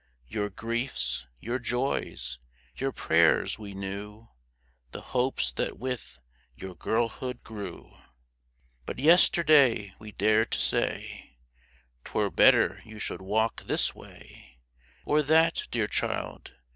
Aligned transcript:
Your 0.27 0.49
griefs, 0.49 1.27
your 1.39 1.59
joys, 1.59 2.39
your 2.75 2.91
prayers, 2.91 3.59
we 3.59 3.75
knew, 3.75 4.29
The 4.93 5.01
hopes 5.01 5.51
that 5.51 5.77
with 5.77 6.17
your 6.55 6.73
girlhood 6.73 7.43
grew. 7.43 7.95
But 8.87 8.97
yesterday 8.97 9.93
we 9.99 10.11
dared 10.13 10.49
to 10.53 10.59
say," 10.59 11.37
'Twere 12.03 12.31
better 12.31 12.81
you 12.83 12.97
should 12.97 13.21
walk 13.21 13.61
this 13.65 13.93
way 13.93 14.57
Or 15.05 15.21
that, 15.21 15.67
dear 15.69 15.85
child 15.87 16.51